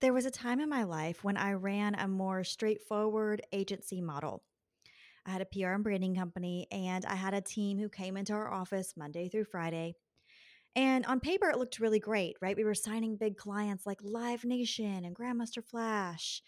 [0.00, 4.44] There was a time in my life when I ran a more straightforward agency model.
[5.26, 8.32] I had a PR and branding company, and I had a team who came into
[8.32, 9.96] our office Monday through Friday.
[10.76, 12.56] And on paper, it looked really great, right?
[12.56, 16.42] We were signing big clients like Live Nation and Grandmaster Flash.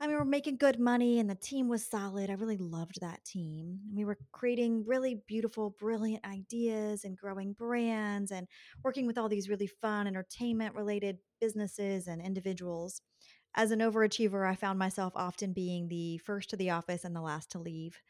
[0.00, 2.30] I mean, we were making good money and the team was solid.
[2.30, 3.80] I really loved that team.
[3.92, 8.46] We were creating really beautiful, brilliant ideas and growing brands and
[8.84, 13.02] working with all these really fun entertainment related businesses and individuals.
[13.56, 17.20] As an overachiever, I found myself often being the first to the office and the
[17.20, 18.00] last to leave,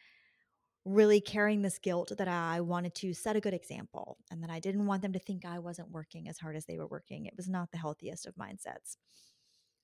[0.84, 4.60] really carrying this guilt that I wanted to set a good example and that I
[4.60, 7.26] didn't want them to think I wasn't working as hard as they were working.
[7.26, 8.96] It was not the healthiest of mindsets.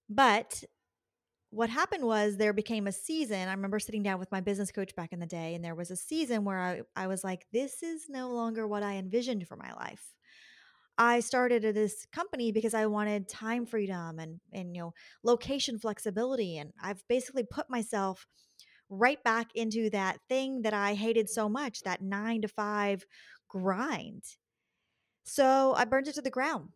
[0.08, 0.64] But
[1.54, 3.48] what happened was there became a season.
[3.48, 5.90] I remember sitting down with my business coach back in the day, and there was
[5.90, 9.56] a season where I, I was like, this is no longer what I envisioned for
[9.56, 10.02] my life.
[10.98, 16.58] I started this company because I wanted time freedom and, and you know location flexibility,
[16.58, 18.26] and I've basically put myself
[18.90, 23.04] right back into that thing that I hated so much, that nine to five
[23.48, 24.24] grind.
[25.24, 26.70] So I burned it to the ground.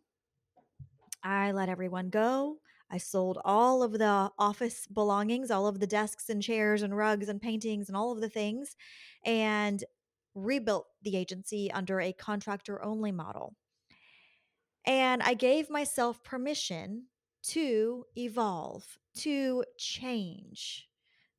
[1.21, 2.59] I let everyone go.
[2.91, 7.29] I sold all of the office belongings, all of the desks and chairs and rugs
[7.29, 8.75] and paintings and all of the things,
[9.25, 9.83] and
[10.35, 13.55] rebuilt the agency under a contractor only model.
[14.85, 17.05] And I gave myself permission
[17.43, 20.87] to evolve, to change.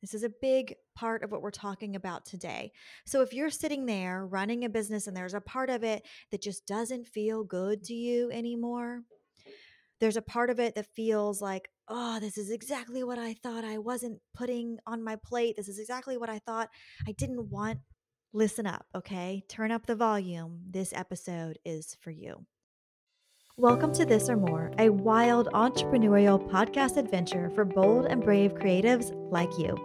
[0.00, 2.72] This is a big part of what we're talking about today.
[3.04, 6.42] So, if you're sitting there running a business and there's a part of it that
[6.42, 9.02] just doesn't feel good to you anymore,
[10.00, 13.64] there's a part of it that feels like, oh, this is exactly what I thought
[13.64, 15.56] I wasn't putting on my plate.
[15.56, 16.70] This is exactly what I thought
[17.06, 17.80] I didn't want.
[18.32, 19.44] Listen up, okay?
[19.48, 20.62] Turn up the volume.
[20.70, 22.46] This episode is for you.
[23.58, 29.12] Welcome to This or More, a wild entrepreneurial podcast adventure for bold and brave creatives
[29.30, 29.76] like you.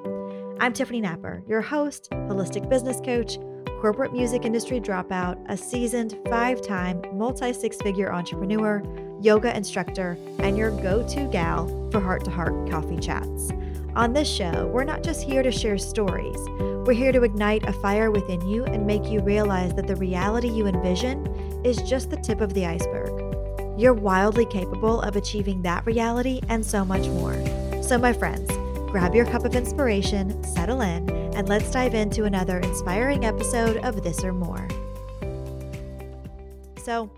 [0.61, 3.37] I'm Tiffany Napper, your host, holistic business coach,
[3.81, 8.81] corporate music industry dropout, a seasoned five time multi six figure entrepreneur
[9.25, 13.51] yoga instructor, and your go to gal for heart to heart coffee chats.
[13.95, 16.37] On this show, we're not just here to share stories,
[16.85, 20.47] we're here to ignite a fire within you and make you realize that the reality
[20.47, 21.25] you envision
[21.65, 23.09] is just the tip of the iceberg.
[23.79, 27.33] You're wildly capable of achieving that reality and so much more.
[27.81, 28.51] So, my friends,
[28.91, 34.03] grab your cup of inspiration, settle in, and let's dive into another inspiring episode of
[34.03, 34.67] This or More.
[36.77, 37.09] So,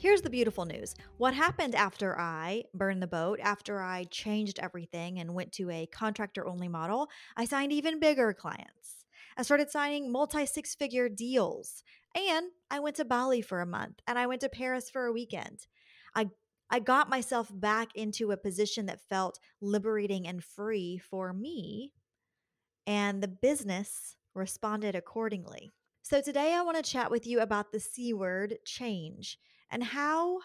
[0.00, 0.94] Here's the beautiful news.
[1.18, 5.84] What happened after I burned the boat, after I changed everything and went to a
[5.92, 9.04] contractor only model, I signed even bigger clients.
[9.36, 11.82] I started signing multi six figure deals.
[12.14, 15.12] And I went to Bali for a month and I went to Paris for a
[15.12, 15.66] weekend.
[16.14, 16.30] I
[16.70, 21.92] I got myself back into a position that felt liberating and free for me,
[22.86, 25.72] and the business responded accordingly.
[26.00, 29.36] So, today I want to chat with you about the C word change
[29.70, 30.38] and how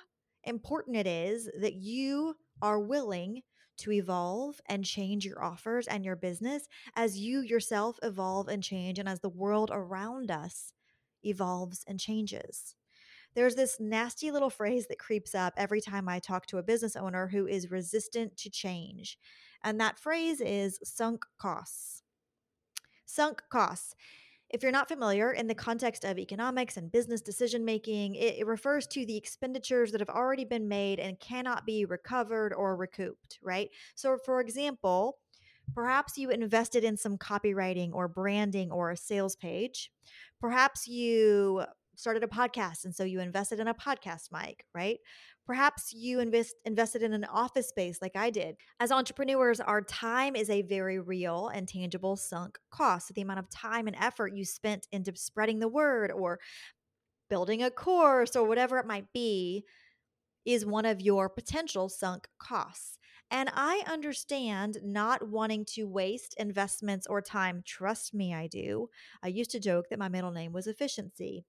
[0.43, 3.41] important it is that you are willing
[3.77, 8.99] to evolve and change your offers and your business as you yourself evolve and change,
[8.99, 10.71] and as the world around us
[11.23, 12.75] evolves and changes.
[13.33, 16.95] There's this nasty little phrase that creeps up every time I talk to a business
[16.95, 19.17] owner who is resistant to change.
[19.61, 22.03] And that phrase is sunk costs.
[23.05, 23.93] Sunk costs.
[24.49, 28.45] If you're not familiar, in the context of economics and business decision making, it, it,
[28.45, 33.39] refers to the expenditures that have already been made and cannot be recovered or recouped,
[33.41, 33.69] right?
[33.95, 35.17] So, for example,
[35.73, 39.91] perhaps you invested in some copywriting or branding or a sales page.
[40.39, 41.63] Perhaps you
[41.95, 44.99] started a podcast and so you invested in a podcast mic, right?
[45.45, 48.55] Perhaps you invest invested in an office space like I did.
[48.79, 53.07] As entrepreneurs, our time is a very real and tangible sunk cost.
[53.07, 56.39] So the amount of time and effort you spent into spreading the word or
[57.29, 59.65] building a course or whatever it might be
[60.45, 62.97] is one of your potential sunk costs.
[63.31, 67.63] And I understand not wanting to waste investments or time.
[67.65, 68.89] Trust me, I do.
[69.23, 71.45] I used to joke that my middle name was efficiency.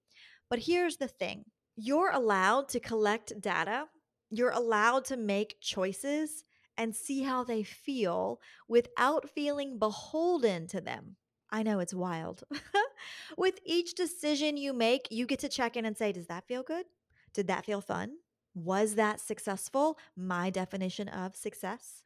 [0.49, 1.45] But here's the thing
[1.77, 3.87] you're allowed to collect data,
[4.31, 6.45] you're allowed to make choices
[6.77, 11.17] and see how they feel without feeling beholden to them.
[11.51, 12.43] I know it's wild.
[13.39, 16.63] With each decision you make, you get to check in and say, Does that feel
[16.63, 16.87] good?
[17.33, 18.17] Did that feel fun?
[18.55, 19.99] Was that successful?
[20.17, 22.03] My definition of success.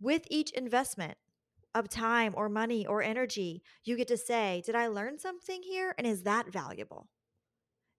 [0.00, 1.18] With each investment
[1.74, 5.94] of time or money or energy, you get to say, Did I learn something here?
[5.96, 7.08] And is that valuable?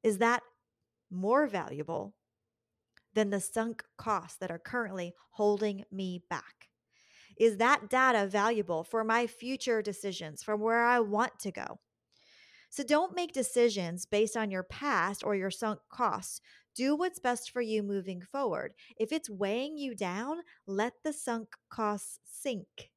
[0.03, 0.43] Is that
[1.11, 2.13] more valuable
[3.13, 6.69] than the sunk costs that are currently holding me back?
[7.37, 11.79] Is that data valuable for my future decisions, from where I want to go?
[12.69, 16.41] So don't make decisions based on your past or your sunk costs.
[16.75, 18.73] Do what's best for you moving forward.
[18.97, 22.91] If it's weighing you down, let the sunk costs sink.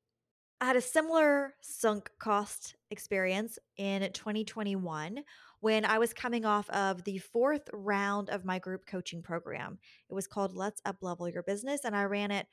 [0.60, 5.18] I had a similar sunk cost experience in 2021
[5.62, 9.78] when I was coming off of the fourth round of my group coaching program.
[10.10, 12.48] It was called Let's Uplevel Your Business, and I ran it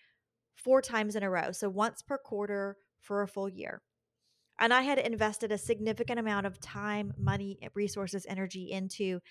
[0.53, 1.51] four times in a row.
[1.51, 3.81] So once per quarter for a full year.
[4.59, 9.21] And I had invested a significant amount of time, money, eh, resources, energy into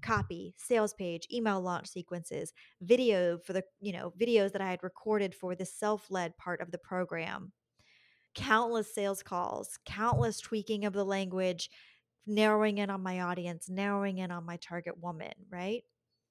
[0.00, 4.82] copy, sales page, email launch sequences, video for the, you know, videos that I had
[4.82, 7.52] recorded for the self-led part of the program
[8.34, 11.70] countless sales calls, countless tweaking of the language,
[12.26, 15.82] narrowing in on my audience, narrowing in on my target woman, right?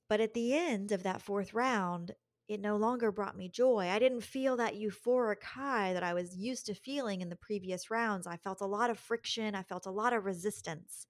[0.10, 2.12] But at the end of that fourth round,
[2.48, 3.90] it no longer brought me joy.
[3.90, 7.90] I didn't feel that euphoric high that I was used to feeling in the previous
[7.90, 8.28] rounds.
[8.28, 11.08] I felt a lot of friction, I felt a lot of resistance.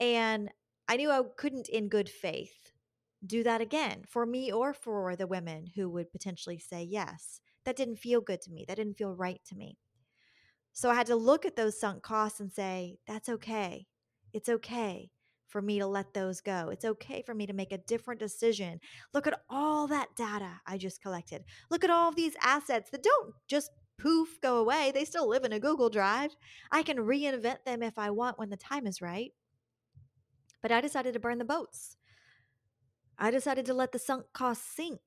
[0.00, 0.50] And
[0.88, 2.72] I knew I couldn't, in good faith,
[3.26, 7.40] do that again for me or for the women who would potentially say yes.
[7.64, 8.64] That didn't feel good to me.
[8.66, 9.78] That didn't feel right to me.
[10.72, 13.86] So I had to look at those sunk costs and say, that's okay.
[14.32, 15.10] It's okay
[15.48, 16.68] for me to let those go.
[16.68, 18.80] It's okay for me to make a different decision.
[19.14, 21.44] Look at all that data I just collected.
[21.70, 24.92] Look at all these assets that don't just poof go away.
[24.92, 26.36] They still live in a Google Drive.
[26.70, 29.32] I can reinvent them if I want when the time is right.
[30.62, 31.96] But I decided to burn the boats.
[33.18, 35.00] I decided to let the sunk costs sink.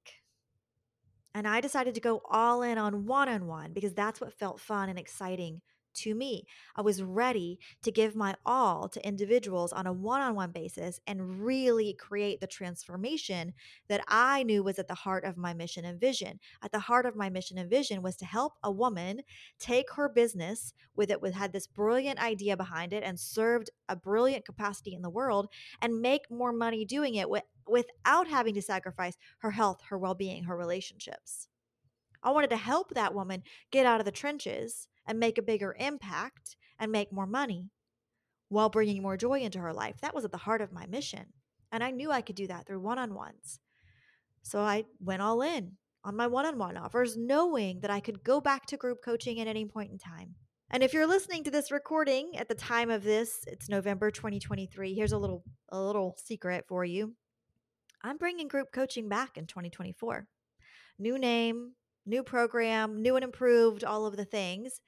[1.33, 4.59] And I decided to go all in on one on one because that's what felt
[4.59, 5.61] fun and exciting
[5.95, 6.45] to me.
[6.75, 10.99] I was ready to give my all to individuals on a one on one basis
[11.07, 13.53] and really create the transformation
[13.87, 16.39] that I knew was at the heart of my mission and vision.
[16.61, 19.21] At the heart of my mission and vision was to help a woman
[19.59, 23.95] take her business with it, with had this brilliant idea behind it and served a
[23.95, 25.47] brilliant capacity in the world
[25.81, 30.15] and make more money doing it with, without having to sacrifice her health, her well
[30.15, 31.47] being, her relationships.
[32.23, 35.75] I wanted to help that woman get out of the trenches and make a bigger
[35.77, 37.69] impact and make more money
[38.47, 39.97] while bringing more joy into her life.
[40.01, 41.33] That was at the heart of my mission.
[41.69, 43.59] And I knew I could do that through one on ones.
[44.41, 45.73] So I went all in
[46.05, 49.41] on my one on one offers, knowing that I could go back to group coaching
[49.41, 50.35] at any point in time.
[50.69, 54.93] And if you're listening to this recording at the time of this, it's November 2023.
[54.93, 57.15] Here's a little a little secret for you.
[58.01, 60.25] I'm bringing group coaching back in 2024.
[60.99, 61.73] New name,
[62.05, 64.81] new program, new and improved, all of the things.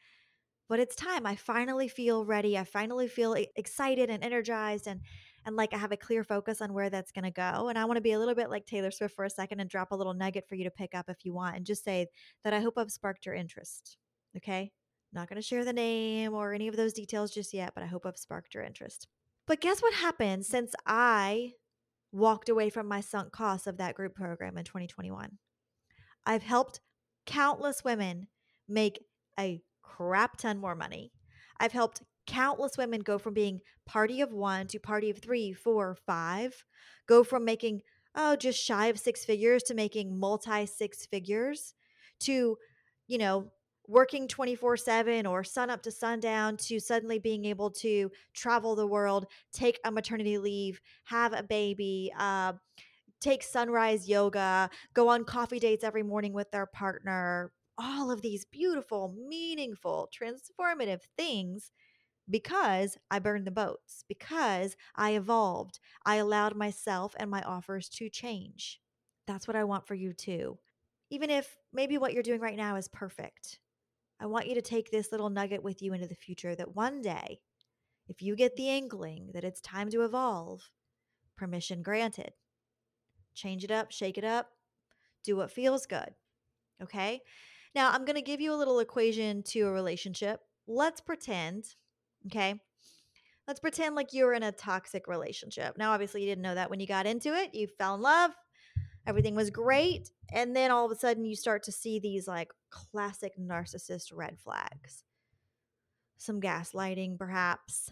[0.70, 1.26] But it's time.
[1.26, 2.58] I finally feel ready.
[2.58, 5.02] I finally feel excited and energized and
[5.46, 7.68] and like I have a clear focus on where that's going to go.
[7.68, 9.70] And I want to be a little bit like Taylor Swift for a second and
[9.70, 12.08] drop a little nugget for you to pick up if you want and just say
[12.44, 13.98] that I hope I've sparked your interest.
[14.38, 14.72] Okay?
[15.12, 17.88] Not going to share the name or any of those details just yet, but I
[17.88, 19.08] hope I've sparked your interest.
[19.46, 21.52] But guess what happened since I
[22.12, 25.38] walked away from my sunk costs of that group program in 2021?
[26.26, 26.80] I've helped
[27.26, 28.28] countless women
[28.68, 29.04] make
[29.38, 31.12] a crap ton more money.
[31.60, 35.96] I've helped countless women go from being party of one to party of three, four,
[36.06, 36.66] five,
[37.08, 37.82] go from making,
[38.16, 41.74] oh, just shy of six figures to making multi six figures
[42.22, 42.58] to,
[43.08, 43.52] you know,
[43.88, 48.88] working 24 7 or sun up to sundown to suddenly being able to travel the
[48.88, 52.54] world, take a maternity leave, have a baby, uh,
[53.20, 58.46] take sunrise yoga, go on coffee dates every morning with their partner, all of these
[58.46, 61.72] beautiful, meaningful, transformative things
[62.30, 65.80] because I burned the boats, because I evolved.
[66.06, 68.82] I allowed myself and my offers to change.
[69.28, 70.60] That's what I want for you too.
[71.10, 73.60] Even if maybe what you're doing right now is perfect,
[74.20, 77.02] I want you to take this little nugget with you into the future that one
[77.02, 77.42] day,
[78.08, 80.72] if you get the inkling that it's time to evolve,
[81.38, 82.34] permission granted
[83.34, 84.50] change it up, shake it up,
[85.24, 86.14] do what feels good.
[86.82, 87.22] Okay.
[87.76, 90.42] Now, I'm going to give you a little equation to a relationship.
[90.68, 91.66] Let's pretend,
[92.28, 92.56] okay?
[93.48, 95.78] Let's pretend like you're in a toxic relationship.
[95.78, 97.54] Now, obviously, you didn't know that when you got into it.
[97.54, 98.32] You fell in love,
[99.06, 100.12] everything was great.
[100.32, 104.40] And then all of a sudden, you start to see these like classic narcissist red
[104.40, 105.04] flags.
[106.18, 107.90] Some gaslighting, perhaps,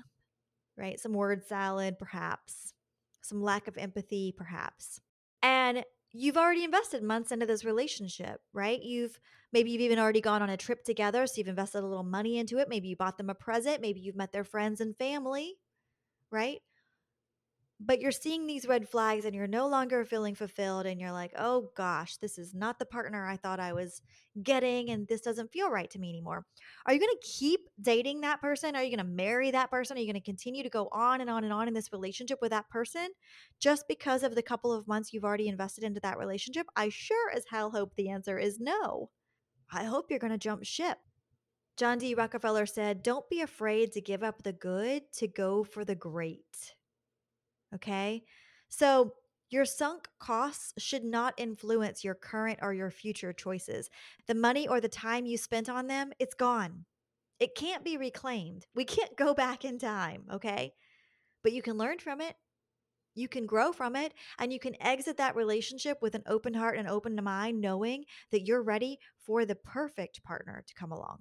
[0.77, 1.00] right?
[1.00, 2.73] Some word salad, perhaps.
[3.21, 5.01] Some lack of empathy, perhaps.
[5.43, 5.83] And
[6.13, 8.82] you've already invested months into this relationship, right?
[8.82, 9.20] You've
[9.53, 12.38] maybe you've even already gone on a trip together, so you've invested a little money
[12.38, 12.70] into it.
[12.70, 15.56] Maybe you bought them a present, maybe you've met their friends and family,
[16.32, 16.62] right?
[17.83, 21.33] But you're seeing these red flags and you're no longer feeling fulfilled and you're like,
[21.35, 24.01] "Oh gosh, this is not the partner I thought I was
[24.43, 26.45] getting and this doesn't feel right to me anymore."
[26.85, 28.75] Are you going to keep dating that person?
[28.75, 29.97] Are you going to marry that person?
[29.97, 32.39] Are you going to continue to go on and on and on in this relationship
[32.41, 33.09] with that person
[33.59, 36.67] just because of the couple of months you've already invested into that relationship?
[36.75, 39.09] I sure as hell hope the answer is no.
[39.71, 41.00] I hope you're going to jump ship.
[41.77, 42.13] John D.
[42.13, 46.75] Rockefeller said, Don't be afraid to give up the good to go for the great.
[47.75, 48.24] Okay.
[48.70, 49.13] So
[49.50, 53.90] your sunk costs should not influence your current or your future choices.
[54.28, 56.86] The money or the time you spent on them, it's gone.
[57.40, 58.66] It can't be reclaimed.
[58.74, 60.24] We can't go back in time.
[60.32, 60.74] Okay.
[61.44, 62.36] But you can learn from it.
[63.13, 66.78] You can grow from it and you can exit that relationship with an open heart
[66.78, 71.20] and open mind, knowing that you're ready for the perfect partner to come along.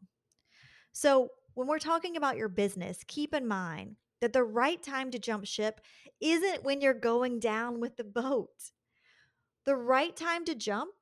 [0.93, 5.19] So, when we're talking about your business, keep in mind that the right time to
[5.19, 5.81] jump ship
[6.21, 8.73] isn't when you're going down with the boat.
[9.65, 10.93] The right time to jump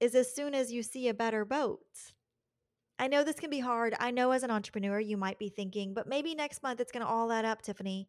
[0.00, 1.80] is as soon as you see a better boat.
[2.98, 3.94] I know this can be hard.
[3.98, 7.04] I know as an entrepreneur, you might be thinking, but maybe next month it's going
[7.04, 8.08] to all add up, Tiffany.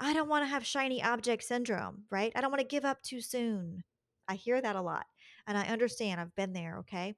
[0.00, 2.32] I don't want to have shiny object syndrome, right?
[2.34, 3.84] I don't want to give up too soon.
[4.26, 5.06] I hear that a lot.
[5.46, 6.20] And I understand.
[6.20, 7.14] I've been there, okay?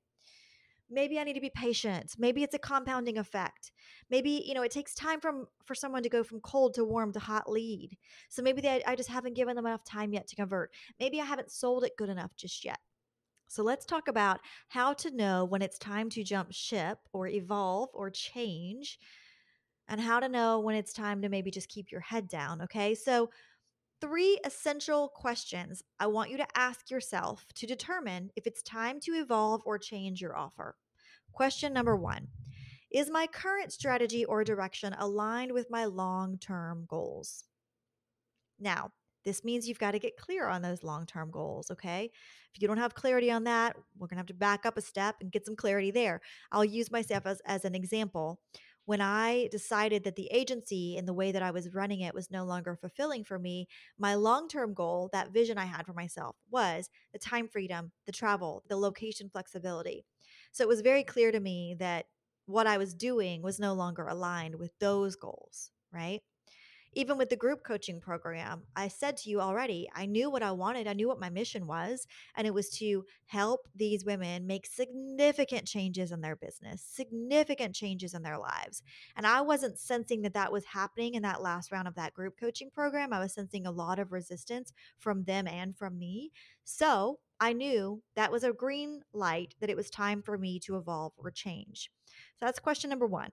[0.91, 2.15] Maybe i need to be patient.
[2.19, 3.73] Maybe it's a compounding effect.
[4.11, 7.13] Maybe you know it takes time from for someone to go from cold to warm
[7.13, 7.97] to hot lead.
[8.29, 10.71] So maybe they, i just haven't given them enough time yet to convert.
[11.01, 12.79] Maybe i haven't sold it good enough just yet.
[13.49, 17.91] So let's talk about how to know when it's time to jump ship or evolve
[17.93, 18.99] or change
[19.89, 22.95] and how to know when it's time to maybe just keep your head down okay?
[22.95, 23.31] So
[24.05, 29.13] three essential questions I want you to ask yourself to determine if it's time to
[29.13, 30.77] evolve or change your offer.
[31.33, 32.29] Question number one
[32.91, 37.45] Is my current strategy or direction aligned with my long term goals?
[38.61, 38.91] Now,
[39.25, 42.11] this means you've got to get clear on those long term goals, okay?
[42.55, 44.83] If you don't have clarity on that, we're going to have to back up a
[44.83, 46.21] step and get some clarity there.
[46.53, 48.39] I'll use myself as, as an example
[48.87, 52.31] when I decided that the agency and the way that I was running it was
[52.31, 53.67] no longer fulfilling for me,
[53.99, 58.13] my long term goal, that vision I had for myself, was the time freedom, the
[58.13, 60.05] travel, the location flexibility.
[60.53, 62.07] So it was very clear to me that
[62.47, 66.23] what I was doing was no longer aligned with those goals, right?
[66.95, 70.53] Even with the group coaching program, I said to you already, I knew what I
[70.53, 70.87] wanted.
[70.87, 72.07] I knew what my mission was.
[72.37, 78.15] And it was to help these women make significant changes in their business, significant changes
[78.15, 78.83] in their lives.
[79.17, 82.35] And I wasn't sensing that that was happening in that last round of that group
[82.39, 83.13] coaching program.
[83.13, 86.33] I was sensing a lot of resistance from them and from me.
[86.65, 90.77] So I knew that was a green light that it was time for me to
[90.77, 91.91] evolve or change.
[92.37, 93.31] So that's question number one.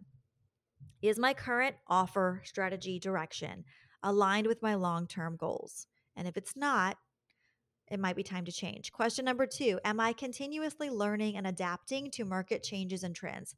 [1.02, 3.64] Is my current offer, strategy, direction
[4.04, 5.88] aligned with my long term goals?
[6.16, 6.98] And if it's not,
[7.90, 8.92] it might be time to change.
[8.92, 13.56] Question number two Am I continuously learning and adapting to market changes and trends?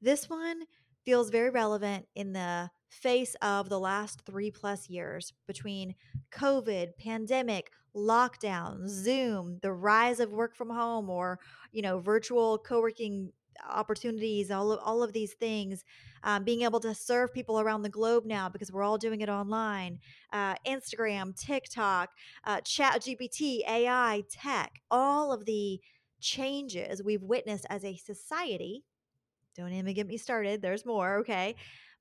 [0.00, 0.62] This one
[1.04, 5.94] feels very relevant in the face of the last three plus years between
[6.32, 11.38] COVID, pandemic, lockdown, Zoom, the rise of work from home or,
[11.72, 13.32] you know, virtual co working
[13.68, 15.84] opportunities, all of, all of these things,
[16.24, 19.28] um, being able to serve people around the globe now because we're all doing it
[19.28, 19.98] online,
[20.32, 22.10] uh, Instagram, TikTok,
[22.44, 25.80] uh, Chat GPT, AI, tech, all of the
[26.20, 28.84] changes we've witnessed as a society.
[29.56, 30.62] Don't even get me started.
[30.62, 31.56] There's more, okay?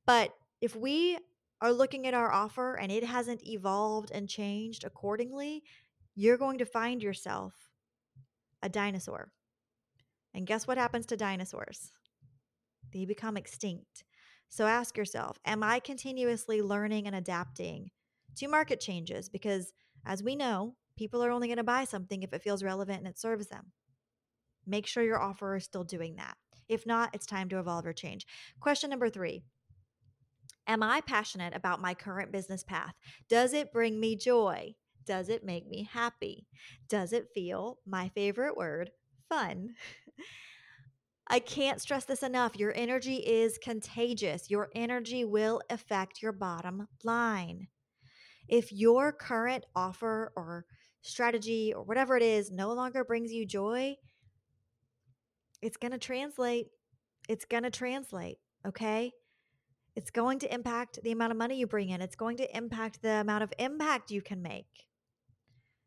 [0.05, 1.17] But if we
[1.59, 5.63] are looking at our offer and it hasn't evolved and changed accordingly,
[6.15, 7.53] you're going to find yourself
[8.63, 9.31] a dinosaur
[10.33, 11.91] and guess what happens to dinosaurs?
[12.93, 14.03] They become extinct.
[14.49, 17.91] So ask yourself Am I continuously learning and adapting
[18.37, 19.29] to market changes?
[19.29, 19.73] Because
[20.05, 23.07] as we know, people are only going to buy something if it feels relevant and
[23.07, 23.71] it serves them.
[24.65, 26.35] Make sure your offer is still doing that.
[26.69, 28.25] If not, it's time to evolve or change.
[28.59, 29.43] Question number three
[30.67, 32.93] Am I passionate about my current business path?
[33.29, 34.75] Does it bring me joy?
[35.05, 36.47] Does it make me happy?
[36.87, 38.91] Does it feel, my favorite word,
[39.27, 39.75] fun?
[41.27, 42.57] I can't stress this enough.
[42.57, 44.49] Your energy is contagious.
[44.49, 47.67] Your energy will affect your bottom line.
[48.49, 50.65] If your current offer or
[51.01, 53.95] strategy or whatever it is no longer brings you joy,
[55.61, 56.67] it's going to translate.
[57.29, 58.37] It's going to translate.
[58.67, 59.13] Okay.
[59.95, 62.01] It's going to impact the amount of money you bring in.
[62.01, 64.87] It's going to impact the amount of impact you can make.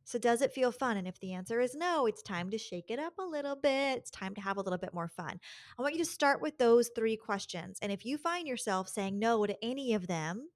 [0.05, 0.97] So, does it feel fun?
[0.97, 3.99] And if the answer is no, it's time to shake it up a little bit.
[3.99, 5.41] It's time to have a little bit more fun.
[5.79, 7.79] I want you to start with those three questions.
[7.81, 10.49] And if you find yourself saying no to any of them,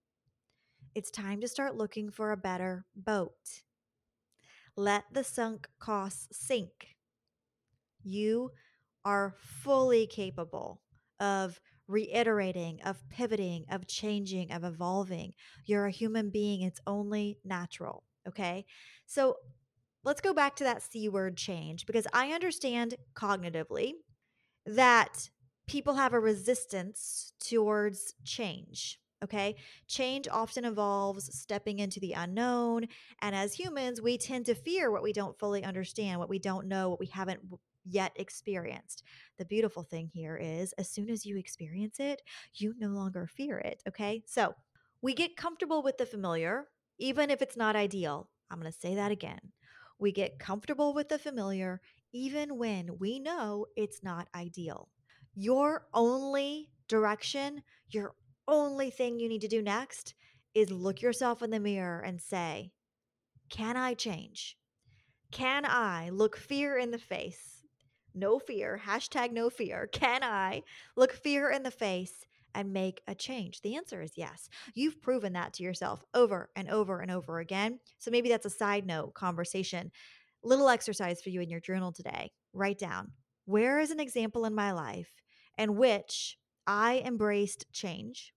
[0.95, 3.63] it's time to start looking for a better boat.
[4.77, 6.97] Let the sunk costs sink.
[8.03, 8.51] You
[9.05, 10.83] are fully capable
[11.21, 15.33] of reiterating, of pivoting, of changing, of evolving.
[15.65, 16.63] You're a human being.
[16.63, 18.05] It's only natural.
[18.29, 18.67] Okay.
[19.09, 19.37] So
[20.05, 23.95] let's go back to that C word change because I understand cognitively
[24.67, 25.31] that
[25.67, 29.01] people have a resistance towards change.
[29.25, 29.57] Okay.
[29.89, 32.87] Change often involves stepping into the unknown.
[33.21, 36.69] And as humans, we tend to fear what we don't fully understand, what we don't
[36.69, 37.41] know, what we haven't
[37.85, 39.03] yet experienced.
[39.39, 42.23] The beautiful thing here is as soon as you experience it,
[42.55, 43.83] you no longer fear it.
[43.89, 44.23] Okay.
[44.27, 44.55] So
[45.03, 46.67] we get comfortable with the familiar,
[46.99, 48.29] even if it's not ideal.
[48.51, 49.41] I'm going to say that again.
[49.99, 51.81] We get comfortable with the familiar,
[52.13, 54.89] even when we know it's not ideal.
[55.35, 58.15] Your only direction, your
[58.47, 60.15] only thing you need to do next
[60.55, 62.73] is look yourself in the mirror and say,
[63.51, 64.57] Can I change?
[65.31, 67.63] Can I look fear in the face?
[68.15, 69.87] No fear, hashtag no fear.
[69.93, 70.63] Can I
[70.97, 73.61] look fear in the face and make a change?
[73.63, 74.49] The answer is yes.
[74.75, 77.79] You've proven that to yourself over and over and over again.
[77.99, 79.91] So maybe that's a side note conversation.
[80.43, 82.31] Little exercise for you in your journal today.
[82.53, 83.13] Write down
[83.45, 85.11] where is an example in my life
[85.57, 86.37] in which
[86.67, 88.35] I embraced change?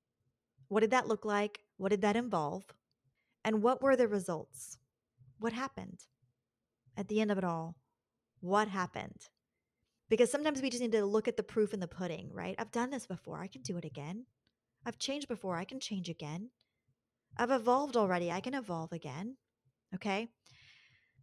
[0.70, 1.60] What did that look like?
[1.76, 2.64] What did that involve?
[3.44, 4.78] And what were the results?
[5.38, 6.00] What happened?
[6.96, 7.76] At the end of it all,
[8.40, 9.28] what happened?
[10.12, 12.54] Because sometimes we just need to look at the proof in the pudding, right?
[12.60, 13.40] I've done this before.
[13.40, 14.26] I can do it again.
[14.86, 15.56] I've changed before.
[15.56, 16.50] I can change again.
[17.38, 18.30] I've evolved already.
[18.30, 19.38] I can evolve again.
[19.96, 20.28] Okay.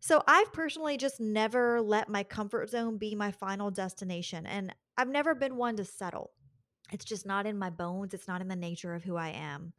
[0.01, 4.47] So I've personally just never let my comfort zone be my final destination.
[4.47, 6.31] And I've never been one to settle.
[6.91, 8.15] It's just not in my bones.
[8.15, 9.75] It's not in the nature of who I am.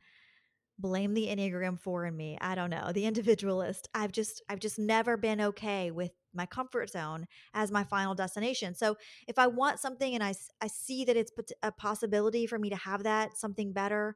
[0.78, 2.38] Blame the Enneagram 4 in me.
[2.40, 2.92] I don't know.
[2.94, 3.90] The individualist.
[3.96, 8.76] I've just I've just never been okay with my comfort zone as my final destination.
[8.76, 11.32] So if I want something and I I see that it's
[11.64, 14.16] a possibility for me to have that something better,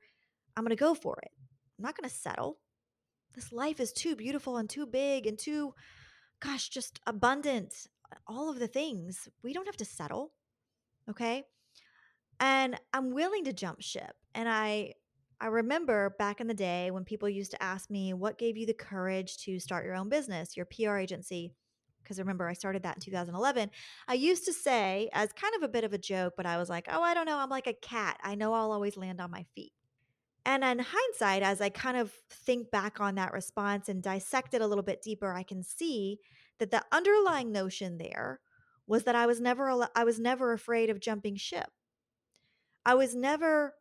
[0.56, 1.32] I'm going to go for it.
[1.78, 2.60] I'm not going to settle.
[3.34, 5.74] This life is too beautiful and too big and too
[6.40, 7.88] gosh, just abundant.
[8.28, 9.28] All of the things.
[9.44, 10.34] We don't have to settle.
[11.10, 11.46] Okay?
[12.40, 14.16] and I'm willing to jump ship.
[14.36, 14.94] And I
[15.40, 18.66] I remember back in the day when people used to ask me, "What gave you
[18.66, 21.54] the courage to start your own business, your PR agency?"
[22.04, 23.72] Because remember, I started that in 2011.
[24.08, 26.70] I used to say, as kind of a bit of a joke, but I was
[26.70, 27.38] like, "Oh, I don't know.
[27.38, 28.20] I'm like a cat.
[28.24, 29.74] I know I'll always land on my feet."
[30.46, 34.62] And in hindsight, as I kind of think back on that response and dissect it
[34.62, 36.20] a little bit deeper, I can see
[36.60, 38.42] that the underlying notion there
[38.86, 41.70] was that I was never I was never afraid of jumping ship.
[42.86, 43.76] I was never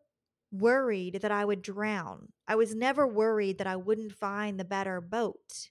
[0.53, 2.29] worried that I would drown.
[2.47, 5.71] I was never worried that I wouldn't find the better boat.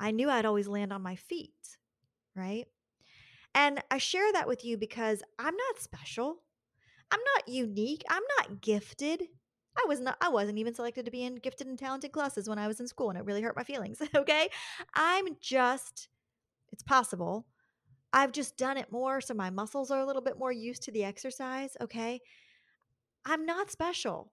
[0.00, 1.76] I knew I'd always land on my feet,
[2.34, 2.66] right?
[3.54, 6.42] And I share that with you because I'm not special.
[7.10, 8.02] I'm not unique.
[8.10, 9.22] I'm not gifted.
[9.76, 12.58] I was not I wasn't even selected to be in gifted and talented classes when
[12.58, 14.48] I was in school and it really hurt my feelings, okay?
[14.94, 16.08] I'm just
[16.72, 17.46] it's possible
[18.14, 20.92] I've just done it more, so my muscles are a little bit more used to
[20.92, 22.20] the exercise, okay?
[23.26, 24.30] I'm not special.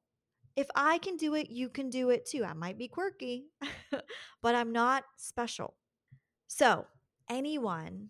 [0.56, 2.44] If I can do it, you can do it too.
[2.44, 3.46] I might be quirky,
[4.42, 5.76] but I'm not special.
[6.48, 6.86] So,
[7.30, 8.10] anyone,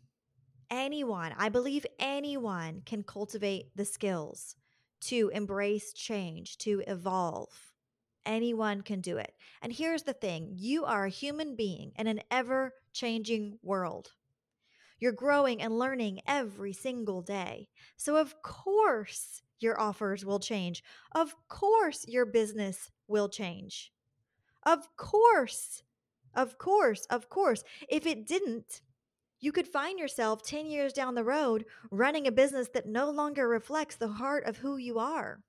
[0.70, 4.56] anyone, I believe anyone can cultivate the skills
[5.02, 7.72] to embrace change, to evolve.
[8.26, 9.34] Anyone can do it.
[9.62, 14.12] And here's the thing you are a human being in an ever changing world.
[15.02, 17.68] You're growing and learning every single day.
[17.98, 20.84] So, of course, your offers will change.
[21.14, 23.92] Of course, your business will change.
[24.64, 25.82] Of course,
[26.36, 27.64] of course, of course.
[27.90, 28.82] If it didn't,
[29.40, 33.48] you could find yourself 10 years down the road running a business that no longer
[33.48, 35.42] reflects the heart of who you are.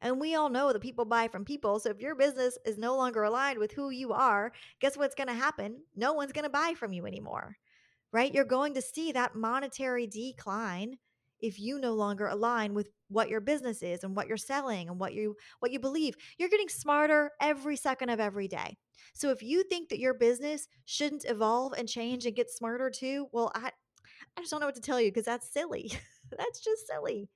[0.00, 1.78] And we all know that people buy from people.
[1.78, 5.28] So if your business is no longer aligned with who you are, guess what's going
[5.28, 5.82] to happen?
[5.94, 7.56] No one's going to buy from you anymore
[8.12, 8.32] right?
[8.32, 10.96] You're going to see that monetary decline
[11.40, 14.98] if you no longer align with what your business is and what you're selling and
[14.98, 16.14] what you what you believe.
[16.38, 18.76] You're getting smarter every second of every day.
[19.14, 23.28] So if you think that your business shouldn't evolve and change and get smarter too,
[23.32, 23.70] well, I
[24.36, 25.90] I just don't know what to tell you because that's silly.
[26.36, 27.28] that's just silly.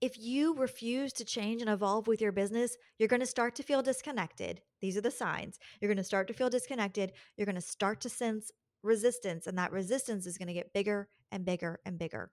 [0.00, 3.62] If you refuse to change and evolve with your business, you're going to start to
[3.62, 4.60] feel disconnected.
[4.80, 5.58] These are the signs.
[5.80, 7.12] You're going to start to feel disconnected.
[7.36, 8.50] You're going to start to sense
[8.84, 12.30] resistance, and that resistance is going to get bigger and bigger and bigger.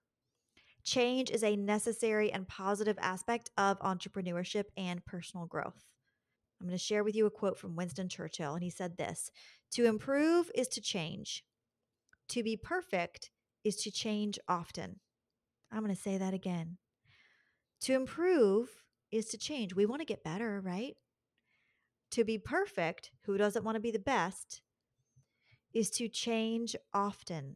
[0.83, 5.85] Change is a necessary and positive aspect of entrepreneurship and personal growth.
[6.59, 9.31] I'm going to share with you a quote from Winston Churchill, and he said this
[9.71, 11.43] To improve is to change,
[12.29, 13.29] to be perfect
[13.63, 14.99] is to change often.
[15.71, 16.77] I'm going to say that again.
[17.81, 18.69] To improve
[19.11, 19.75] is to change.
[19.75, 20.95] We want to get better, right?
[22.11, 24.61] To be perfect, who doesn't want to be the best,
[25.73, 27.55] is to change often.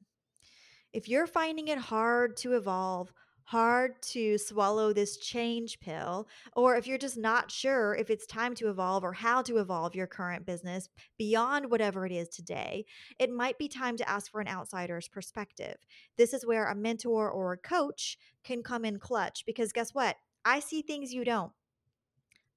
[0.94, 3.12] If you're finding it hard to evolve,
[3.46, 8.56] hard to swallow this change pill, or if you're just not sure if it's time
[8.56, 12.86] to evolve or how to evolve your current business beyond whatever it is today,
[13.20, 15.78] it might be time to ask for an outsider's perspective.
[16.18, 20.16] This is where a mentor or a coach can come in clutch because guess what?
[20.44, 21.52] I see things you don't.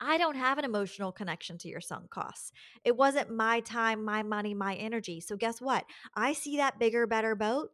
[0.00, 2.52] I don't have an emotional connection to your sunk costs.
[2.84, 5.20] It wasn't my time, my money, my energy.
[5.20, 5.84] So, guess what?
[6.14, 7.70] I see that bigger, better boat,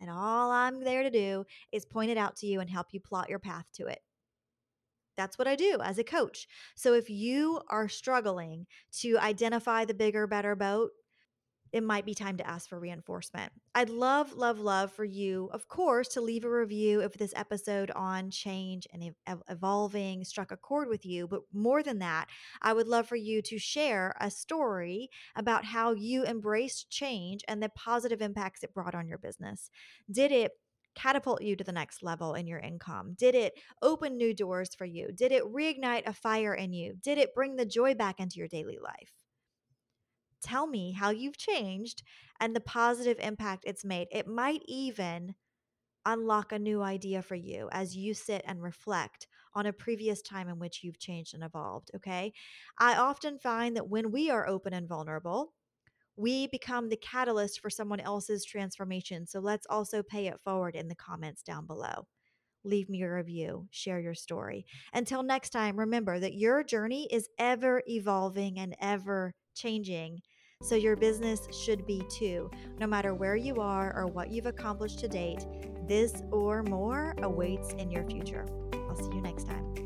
[0.00, 3.00] and all I'm there to do is point it out to you and help you
[3.00, 4.00] plot your path to it.
[5.16, 6.46] That's what I do as a coach.
[6.74, 8.66] So, if you are struggling
[9.00, 10.90] to identify the bigger, better boat,
[11.72, 13.52] it might be time to ask for reinforcement.
[13.74, 17.90] I'd love, love, love for you, of course, to leave a review if this episode
[17.92, 21.26] on change and ev- evolving struck a chord with you.
[21.26, 22.28] But more than that,
[22.60, 27.62] I would love for you to share a story about how you embraced change and
[27.62, 29.70] the positive impacts it brought on your business.
[30.10, 30.52] Did it
[30.94, 33.14] catapult you to the next level in your income?
[33.16, 35.10] Did it open new doors for you?
[35.14, 36.94] Did it reignite a fire in you?
[37.02, 39.21] Did it bring the joy back into your daily life?
[40.42, 42.02] Tell me how you've changed
[42.40, 44.08] and the positive impact it's made.
[44.10, 45.34] It might even
[46.04, 50.48] unlock a new idea for you as you sit and reflect on a previous time
[50.48, 51.90] in which you've changed and evolved.
[51.94, 52.32] Okay.
[52.78, 55.54] I often find that when we are open and vulnerable,
[56.16, 59.26] we become the catalyst for someone else's transformation.
[59.26, 62.06] So let's also pay it forward in the comments down below.
[62.64, 64.66] Leave me a review, share your story.
[64.92, 70.22] Until next time, remember that your journey is ever evolving and ever changing.
[70.62, 72.50] So your business should be too.
[72.78, 75.44] No matter where you are or what you've accomplished to date,
[75.86, 78.46] this or more awaits in your future.
[78.72, 79.81] I'll see you next time.